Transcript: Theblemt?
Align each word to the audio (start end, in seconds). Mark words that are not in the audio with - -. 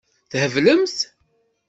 Theblemt? 0.31 0.97